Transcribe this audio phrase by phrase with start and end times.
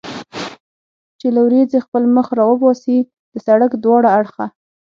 [1.19, 2.97] چې له ورېځې خپل مخ را وباسي،
[3.31, 4.45] د سړک دواړه اړخه.